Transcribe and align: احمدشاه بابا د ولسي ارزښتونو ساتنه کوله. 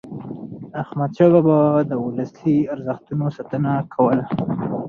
احمدشاه 0.81 1.29
بابا 1.33 1.59
د 1.89 1.91
ولسي 2.05 2.55
ارزښتونو 2.73 3.25
ساتنه 3.37 3.71
کوله. 3.93 4.25